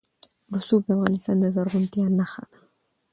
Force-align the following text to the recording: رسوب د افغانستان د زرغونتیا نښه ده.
رسوب 0.53 0.81
د 0.85 0.89
افغانستان 0.97 1.35
د 1.39 1.45
زرغونتیا 1.55 2.05
نښه 2.17 2.43
ده. 2.51 2.59